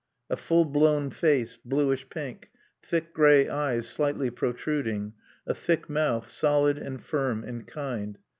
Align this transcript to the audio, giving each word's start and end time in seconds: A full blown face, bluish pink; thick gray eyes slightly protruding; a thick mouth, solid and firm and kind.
A 0.31 0.35
full 0.35 0.65
blown 0.65 1.11
face, 1.11 1.59
bluish 1.63 2.09
pink; 2.09 2.49
thick 2.81 3.13
gray 3.13 3.47
eyes 3.47 3.87
slightly 3.87 4.31
protruding; 4.31 5.13
a 5.45 5.53
thick 5.53 5.91
mouth, 5.91 6.27
solid 6.27 6.79
and 6.79 6.99
firm 6.99 7.43
and 7.43 7.67
kind. 7.67 8.17